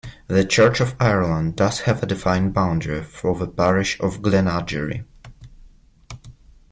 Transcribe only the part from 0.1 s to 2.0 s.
The Church of Ireland does